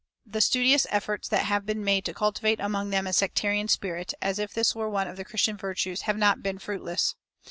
The 0.25 0.41
studious 0.41 0.87
efforts 0.89 1.27
that 1.27 1.45
have 1.45 1.63
been 1.63 1.83
made 1.83 2.05
to 2.05 2.13
cultivate 2.15 2.59
among 2.59 2.89
them 2.89 3.05
a 3.05 3.13
sectarian 3.13 3.67
spirit, 3.67 4.15
as 4.19 4.39
if 4.39 4.51
this 4.51 4.73
were 4.73 4.89
one 4.89 5.07
of 5.07 5.15
the 5.15 5.23
Christian 5.23 5.57
virtues, 5.57 6.01
have 6.09 6.17
not 6.17 6.41
been 6.41 6.57
fruitless. 6.57 7.13